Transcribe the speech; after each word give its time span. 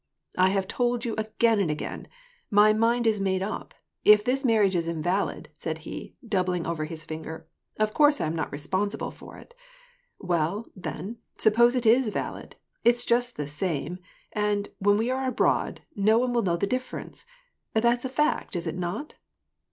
"I 0.35 0.49
have 0.49 0.67
told 0.67 1.05
you 1.05 1.13
again 1.19 1.59
and 1.59 1.69
again: 1.69 2.07
my 2.49 2.73
mind 2.73 3.05
is 3.05 3.21
made 3.21 3.43
up: 3.43 3.75
if 4.03 4.23
this 4.23 4.43
marriage 4.43 4.75
is 4.75 4.87
invalid," 4.87 5.49
said 5.53 5.77
he, 5.85 6.15
doubling 6.27 6.65
over 6.65 6.85
his 6.85 7.05
finger, 7.05 7.47
"of 7.77 7.93
course 7.93 8.19
I 8.19 8.25
am 8.25 8.35
not 8.35 8.51
responsible 8.51 9.11
for 9.11 9.37
it; 9.37 9.53
well, 10.17 10.65
then, 10.75 11.17
suppose 11.37 11.75
it 11.75 11.85
is 11.85 12.07
valid; 12.07 12.55
it's 12.83 13.05
just 13.05 13.33
..^ 13.05 13.33
the 13.37 13.45
same, 13.45 13.99
and, 14.31 14.69
when 14.79 14.97
we 14.97 15.11
are 15.11 15.27
abroad, 15.27 15.81
no 15.95 16.17
one 16.17 16.33
will 16.33 16.41
know 16.41 16.57
the*^ 16.57 16.67
difference; 16.67 17.23
that's 17.75 18.03
a 18.03 18.09
fact, 18.09 18.55
is 18.55 18.65
it 18.65 18.79
not 18.79 19.13